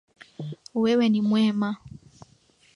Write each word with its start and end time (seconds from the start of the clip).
Wewe 0.81 1.09
ni 1.09 1.21
mwema 1.21 1.69